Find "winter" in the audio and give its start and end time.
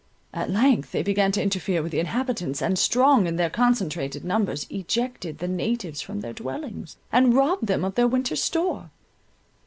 8.07-8.35